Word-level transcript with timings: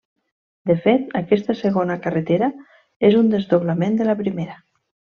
De 0.71 0.75
fet, 0.85 1.05
aquesta 1.19 1.55
segona 1.61 1.99
carretera 2.07 2.51
és 3.13 3.21
un 3.23 3.33
desdoblament 3.37 4.01
de 4.03 4.13
la 4.13 4.21
primera. 4.27 4.61